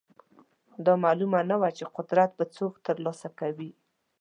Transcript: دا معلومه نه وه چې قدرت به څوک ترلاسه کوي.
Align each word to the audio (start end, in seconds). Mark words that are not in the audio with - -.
دا 0.85 0.93
معلومه 1.05 1.39
نه 1.49 1.55
وه 1.61 1.69
چې 1.77 1.83
قدرت 1.97 2.29
به 2.37 2.45
څوک 2.55 2.73
ترلاسه 2.85 3.27
کوي. 3.39 3.71